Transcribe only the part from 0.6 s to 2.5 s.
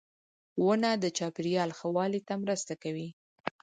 •ونه د چاپېریال ښه والي ته